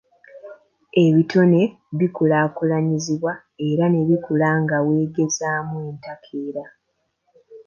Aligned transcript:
Ebitone 1.03 1.61
bikulaakulanyizibwa 1.99 3.31
era 3.69 3.85
ne 3.89 4.01
bikula 4.09 4.49
nga 4.61 4.77
weegezaamu 4.85 5.75
entakera. 5.89 6.63